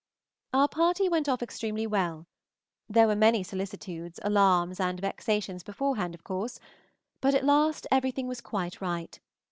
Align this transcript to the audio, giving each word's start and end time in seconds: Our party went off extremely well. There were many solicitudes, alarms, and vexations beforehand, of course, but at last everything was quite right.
Our 0.51 0.67
party 0.67 1.07
went 1.07 1.29
off 1.29 1.43
extremely 1.43 1.85
well. 1.85 2.25
There 2.89 3.05
were 3.05 3.15
many 3.15 3.43
solicitudes, 3.43 4.19
alarms, 4.23 4.79
and 4.79 4.99
vexations 4.99 5.61
beforehand, 5.61 6.15
of 6.15 6.23
course, 6.23 6.59
but 7.21 7.35
at 7.35 7.45
last 7.45 7.85
everything 7.91 8.25
was 8.27 8.41
quite 8.41 8.81
right. 8.81 9.19